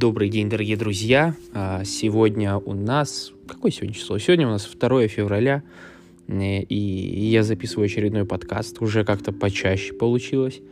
[0.00, 1.34] Добрый день, дорогие друзья.
[1.52, 3.32] А, сегодня у нас...
[3.46, 4.16] Какое сегодня число?
[4.16, 5.62] Сегодня у нас 2 февраля,
[6.26, 8.80] э, и я записываю очередной подкаст.
[8.80, 10.62] Уже как-то почаще получилось.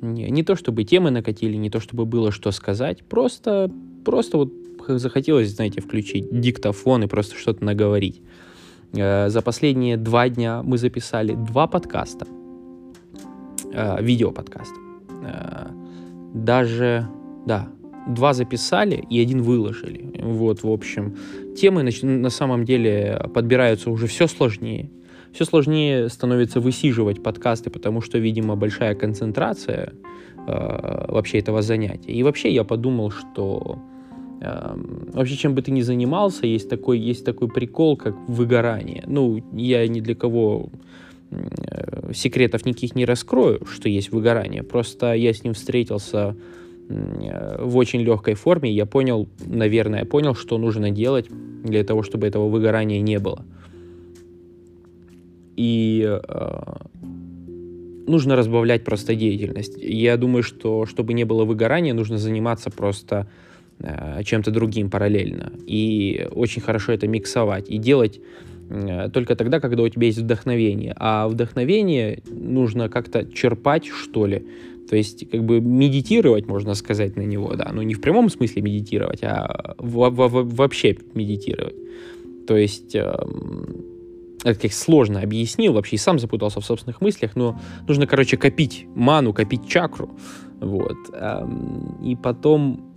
[0.00, 3.70] Не то чтобы темы накатили, не то чтобы было что сказать, просто,
[4.04, 4.52] просто вот
[4.88, 8.20] захотелось, знаете, включить диктофон и просто что-то наговорить.
[8.94, 12.26] Э, за последние два дня мы записали два подкаста,
[13.72, 14.74] э, видеоподкаста.
[16.34, 17.06] Даже,
[17.46, 17.68] да,
[18.06, 20.20] два записали и один выложили.
[20.22, 21.16] Вот, в общем,
[21.56, 24.90] темы на самом деле подбираются уже все сложнее.
[25.32, 29.94] Все сложнее становится высиживать подкасты, потому что, видимо, большая концентрация
[30.46, 32.12] э, вообще этого занятия.
[32.12, 33.78] И вообще я подумал, что
[34.42, 34.76] э,
[35.14, 39.04] вообще чем бы ты ни занимался, есть такой, есть такой прикол, как выгорание.
[39.06, 40.68] Ну, я ни для кого
[41.30, 44.62] э, секретов никаких не раскрою, что есть выгорание.
[44.62, 46.36] Просто я с ним встретился
[46.88, 51.26] в очень легкой форме, я понял, наверное, понял, что нужно делать
[51.64, 53.44] для того, чтобы этого выгорания не было.
[55.56, 56.74] И э,
[58.06, 59.76] нужно разбавлять просто деятельность.
[59.78, 63.28] Я думаю, что чтобы не было выгорания, нужно заниматься просто
[63.78, 65.52] э, чем-то другим параллельно.
[65.66, 68.20] И очень хорошо это миксовать и делать
[68.70, 70.94] э, только тогда, когда у тебя есть вдохновение.
[70.96, 74.46] А вдохновение нужно как-то черпать, что ли,
[74.88, 78.62] то есть, как бы медитировать, можно сказать, на него, да, ну не в прямом смысле
[78.62, 81.76] медитировать, а в, в, в, вообще медитировать.
[82.46, 83.84] То есть, эм,
[84.44, 88.86] это как сложно объяснил, вообще и сам запутался в собственных мыслях, но нужно, короче, копить
[88.94, 90.10] ману, копить чакру,
[90.60, 92.92] вот, эм, и потом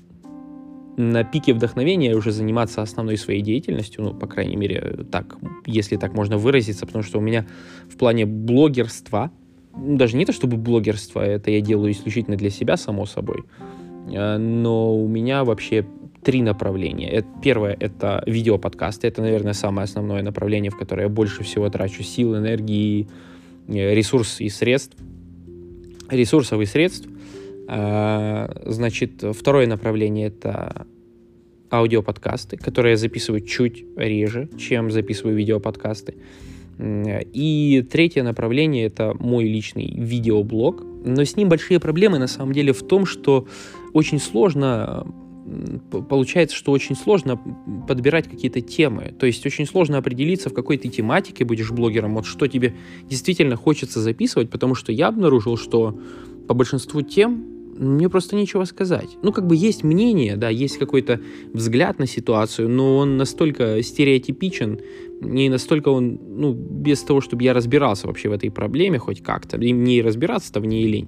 [0.98, 6.14] на пике вдохновения уже заниматься основной своей деятельностью, ну, по крайней мере, так, если так
[6.14, 7.46] можно выразиться, потому что у меня
[7.90, 9.32] в плане блогерства,
[9.78, 13.44] даже не то чтобы блогерство, это я делаю исключительно для себя, само собой,
[14.12, 15.86] э, но у меня вообще
[16.24, 17.24] три направления.
[17.44, 19.08] Первое— это видеоподкасты.
[19.08, 23.08] Это, наверное, самое основное направление, в которое я больше всего трачу сил, энергии,
[23.68, 24.98] э, ресурсов и средств.
[26.10, 27.08] Ресурсов и средств.
[27.70, 30.88] Э, значит, второе направление— это
[31.72, 36.16] аудиоподкасты, которые я записываю чуть реже, чем записываю видеоподкасты.
[36.78, 40.84] И третье направление— это мой личный видеоблог.
[41.06, 43.48] Но с ним большие проблемы на самом деле в том, что
[43.94, 45.06] очень сложно
[46.10, 47.40] получается, что очень сложно
[47.88, 49.14] подбирать какие-то темы.
[49.18, 52.76] То есть очень сложно определиться, в какой ты тематике будешь блогером, вот что тебе
[53.08, 56.00] действительно хочется записывать, потому что я обнаружил, что
[56.48, 57.46] по большинству тем
[57.78, 59.18] мне просто нечего сказать.
[59.22, 61.20] Ну, как бы есть мнение, да, есть какой-то
[61.54, 64.80] взгляд на ситуацию, но он настолько стереотипичен,
[65.22, 69.58] не настолько он, ну, без того, чтобы я разбирался вообще в этой проблеме хоть как-то.
[69.58, 71.08] И мне и разбираться-то в ней лень.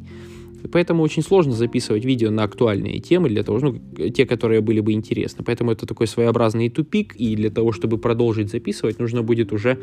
[0.72, 4.92] Поэтому очень сложно записывать видео на актуальные темы для того, ну, те, которые были бы
[4.92, 5.44] интересны.
[5.46, 9.78] Поэтому это такой своеобразный тупик, и для того, чтобы продолжить записывать, нужно будет уже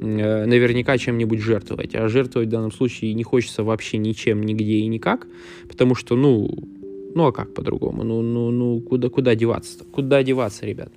[0.00, 1.94] э, наверняка чем-нибудь жертвовать.
[1.94, 5.26] А жертвовать в данном случае не хочется вообще ничем, нигде и никак,
[5.68, 6.48] потому что, ну,
[7.14, 8.04] ну а как по-другому?
[8.04, 9.84] Ну, ну, ну, куда, куда деваться-то?
[9.84, 10.92] Куда деваться, ребят?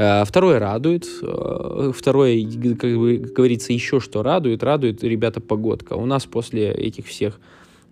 [0.00, 1.06] Э, второе радует.
[1.20, 2.42] Э, второе,
[2.74, 4.62] как бы говорится, еще что радует.
[4.62, 5.92] Радует, ребята, погодка.
[5.92, 7.38] У нас после этих всех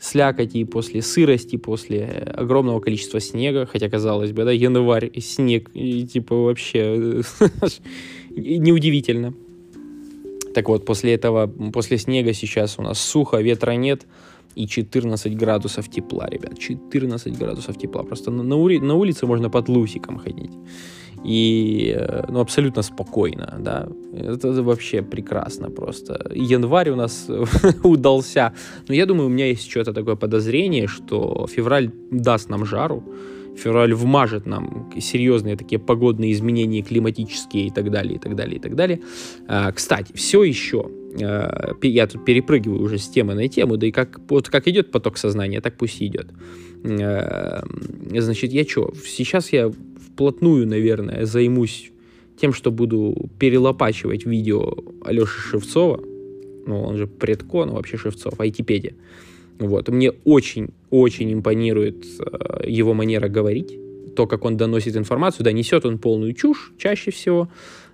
[0.01, 6.35] слякоти, после сырости, после огромного количества снега, хотя, казалось бы, да, январь, снег, и, типа
[6.35, 7.21] вообще
[8.31, 9.35] неудивительно.
[10.55, 14.07] Так вот, после этого, после снега сейчас у нас сухо, ветра нет,
[14.55, 18.03] и 14 градусов тепла, ребят, 14 градусов тепла.
[18.03, 20.53] Просто на, на, ули, на улице можно под лусиком ходить
[21.25, 26.31] и э, ну, абсолютно спокойно, да, это вообще прекрасно просто.
[26.35, 27.29] Январь у нас
[27.85, 28.53] удался,
[28.89, 33.03] но я думаю, у меня есть что-то такое подозрение, что февраль даст нам жару,
[33.59, 38.61] февраль вмажет нам серьезные такие погодные изменения климатические и так далее, и так далее, и
[38.61, 39.01] так далее.
[39.47, 40.91] А, кстати, все еще,
[41.23, 44.91] а, я тут перепрыгиваю уже с темы на тему, да и как, вот как идет
[44.91, 46.29] поток сознания, так пусть идет.
[46.85, 47.65] А,
[48.17, 49.71] значит, я что, сейчас я
[50.19, 51.93] вплотную, наверное, займусь
[52.41, 54.75] тем, что буду перелопачивать видео
[55.05, 56.01] Алеши Шевцова,
[56.67, 58.95] ну, он же предко, ну, вообще Шевцов, айтипедия.
[59.61, 59.89] Вот.
[59.89, 63.79] Мне очень-очень импонирует э, его манера говорить,
[64.17, 65.45] то, как он доносит информацию.
[65.45, 67.49] Да, несет он полную чушь чаще всего,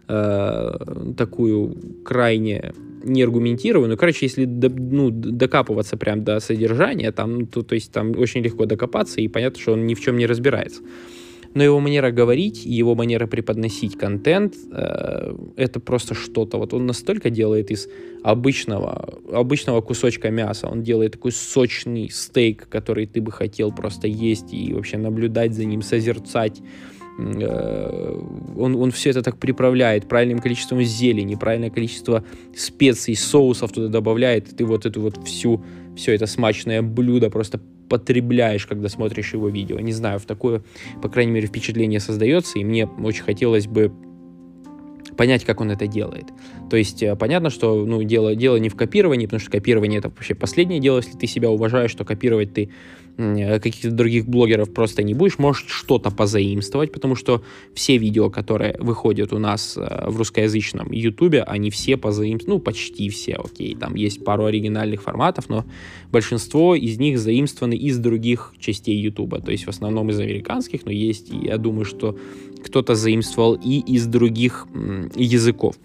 [0.08, 2.72] э, такую крайне
[3.04, 3.98] неаргументированную.
[3.98, 8.64] Короче, если до, ну, докапываться прям до содержания, там, то, то есть там очень легко
[8.64, 10.80] докопаться, и понятно, что он ни в чем не разбирается.
[11.54, 16.58] Но его манера говорить, его манера преподносить контент, э, это просто что-то.
[16.58, 17.88] Вот он настолько делает из
[18.24, 24.52] обычного, обычного кусочка мяса, он делает такой сочный стейк, который ты бы хотел просто есть
[24.52, 26.60] и вообще наблюдать за ним, созерцать.
[27.18, 28.20] Э,
[28.56, 32.24] он, он все это так приправляет правильным количеством зелени, правильное количество
[32.56, 35.64] специй, соусов туда добавляет, и ты вот эту вот всю,
[35.96, 39.78] все это смачное блюдо просто потребляешь, когда смотришь его видео.
[39.80, 40.62] Не знаю, в такое,
[41.02, 43.92] по крайней мере, впечатление создается, и мне очень хотелось бы
[45.16, 46.26] понять, как он это делает.
[46.70, 50.08] То есть э, понятно, что ну, дело, дело не в копировании, потому что копирование это
[50.08, 52.70] вообще последнее дело, если ты себя уважаешь, то копировать ты
[53.16, 58.76] Э, каких-то других блогеров просто не будешь, можешь что-то позаимствовать, потому что все видео, которые
[58.80, 63.94] выходят у нас э, в русскоязычном ютубе, они все позаимствованы, ну, почти все, окей, там
[63.94, 65.64] есть пару оригинальных форматов, но
[66.10, 70.90] большинство из них заимствованы из других частей ютуба, то есть в основном из американских, но
[70.90, 72.18] есть, я думаю, что
[72.64, 74.66] кто-то заимствовал и из других
[75.14, 75.76] языков.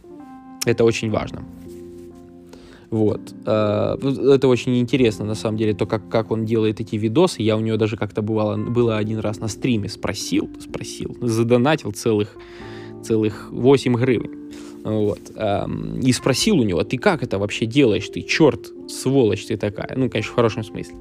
[0.66, 1.44] Это очень важно.
[2.89, 3.21] Вот.
[3.45, 3.95] Э,
[4.33, 7.42] это очень интересно, на самом деле, то, как, как он делает эти видосы.
[7.42, 12.36] Я у него даже как-то бывало, было один раз на стриме спросил, спросил, задонатил целых,
[13.04, 14.51] целых 8 гривен.
[14.83, 15.19] Вот.
[15.35, 18.07] Эм, и спросил у него, ты как это вообще делаешь?
[18.09, 19.93] Ты черт, сволочь ты такая.
[19.95, 20.95] Ну, конечно, в хорошем смысле.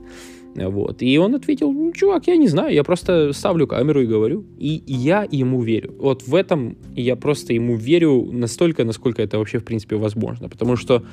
[0.54, 1.02] Вот.
[1.02, 4.44] И он ответил, ну, чувак, я не знаю, я просто ставлю камеру и говорю.
[4.58, 5.94] И я ему верю.
[5.98, 10.48] Вот в этом я просто ему верю настолько, насколько это вообще, в принципе, возможно.
[10.48, 11.04] Потому что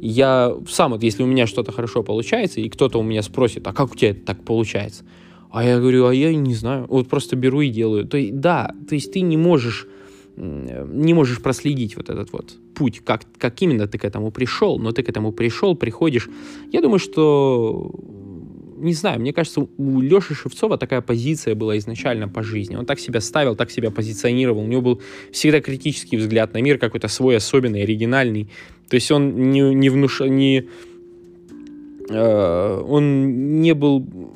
[0.00, 3.72] я сам, вот если у меня что-то хорошо получается, и кто-то у меня спросит, а
[3.72, 5.04] как у тебя это так получается?
[5.50, 6.86] А я говорю, а я не знаю.
[6.88, 8.06] Вот просто беру и делаю.
[8.06, 9.86] То есть, да, то есть ты не можешь
[10.36, 14.92] не можешь проследить вот этот вот путь, как, как именно ты к этому пришел, но
[14.92, 16.28] ты к этому пришел, приходишь.
[16.72, 17.92] Я думаю, что
[18.76, 22.76] не знаю, мне кажется, у Леши Шевцова такая позиция была изначально по жизни.
[22.76, 24.62] Он так себя ставил, так себя позиционировал.
[24.62, 25.02] У него был
[25.32, 28.48] всегда критический взгляд на мир, какой-то свой, особенный, оригинальный.
[28.88, 30.68] То есть он не, не внушал, не...
[32.10, 34.33] Э, он не был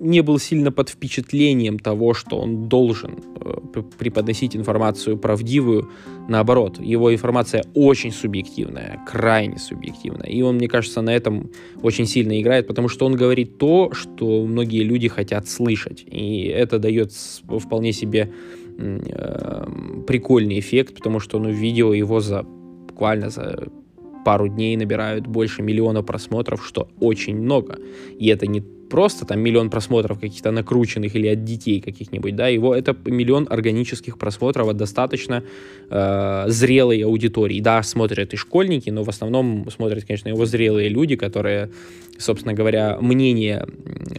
[0.00, 5.90] не был сильно под впечатлением того, что он должен э, преподносить информацию правдивую.
[6.28, 10.26] Наоборот, его информация очень субъективная, крайне субъективная.
[10.26, 11.50] И он, мне кажется, на этом
[11.82, 16.02] очень сильно играет, потому что он говорит то, что многие люди хотят слышать.
[16.06, 18.32] И это дает вполне себе
[18.78, 19.66] э,
[20.06, 23.68] прикольный эффект, потому что ну, видео его за буквально за
[24.24, 27.78] пару дней набирают больше миллиона просмотров, что очень много.
[28.18, 32.74] И это не просто там миллион просмотров каких-то накрученных или от детей каких-нибудь, да, его
[32.74, 35.42] это миллион органических просмотров от достаточно
[35.88, 37.60] э, зрелой аудитории.
[37.60, 41.70] Да, смотрят и школьники, но в основном смотрят, конечно, его зрелые люди, которые,
[42.18, 43.66] собственно говоря, мнение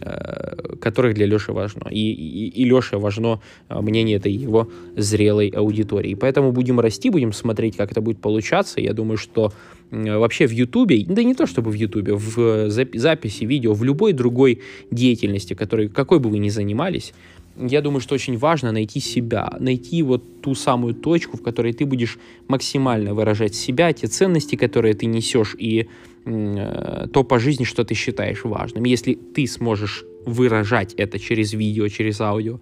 [0.00, 1.88] э, которых для Леши важно.
[1.90, 6.14] И, и, и Леше важно э, мнение этой его зрелой аудитории.
[6.14, 8.80] Поэтому будем расти, будем смотреть, как это будет получаться.
[8.80, 9.52] Я думаю, что
[9.92, 14.61] вообще в Ютубе, да не то чтобы в Ютубе, в записи видео, в любой другой
[14.90, 17.12] деятельности, которой, какой бы вы ни занимались,
[17.56, 21.84] я думаю, что очень важно найти себя, найти вот ту самую точку, в которой ты
[21.84, 22.18] будешь
[22.48, 25.88] максимально выражать себя, те ценности, которые ты несешь, и
[26.24, 28.84] э, то по жизни, что ты считаешь важным.
[28.84, 32.60] Если ты сможешь выражать это через видео, через аудио,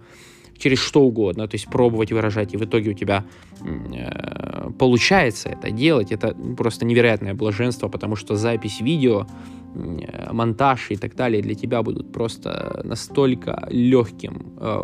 [0.57, 3.25] через что угодно, то есть пробовать выражать, и в итоге у тебя
[3.61, 9.25] э, получается это делать, это просто невероятное блаженство, потому что запись видео,
[10.31, 14.81] монтаж и так далее для тебя будут просто настолько легким, э,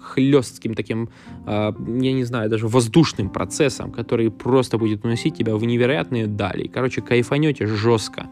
[0.00, 1.08] хлестким таким,
[1.46, 1.72] э,
[2.02, 6.68] я не знаю, даже воздушным процессом, который просто будет уносить тебя в невероятные дали.
[6.68, 8.26] Короче, кайфанете жестко.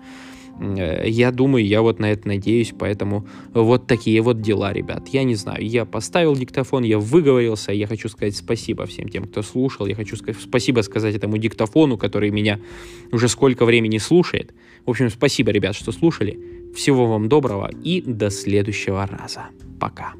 [0.60, 5.08] Э, я думаю, я вот на это надеюсь, поэтому вот такие вот дела, ребят.
[5.08, 9.42] Я не знаю, я поставил диктофон, я выговорился, я хочу сказать спасибо всем тем, кто
[9.42, 12.60] слушал, я хочу сказать спасибо сказать этому диктофону, который меня
[13.12, 14.54] уже сколько времени слушает.
[14.84, 16.38] В общем, спасибо, ребят, что слушали.
[16.74, 19.46] Всего вам доброго и до следующего раза.
[19.80, 20.14] Пока.